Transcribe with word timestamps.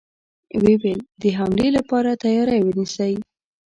و 0.61 0.63
يې 0.71 0.75
ويل: 0.81 0.99
د 1.21 1.23
حملې 1.37 1.67
له 1.75 1.81
پاره 1.89 2.13
تياری 2.23 2.59
ونيسئ! 2.63 3.13